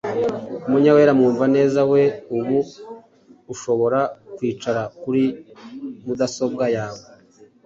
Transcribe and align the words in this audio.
Munyawera:Mwumvaneza 0.69 1.81
we, 1.91 2.03
ubu 2.37 2.57
ushobora 3.53 3.99
kwicara 4.35 4.81
kuri 5.01 5.23
mudasobwa 6.05 6.65
yawe 6.75 7.03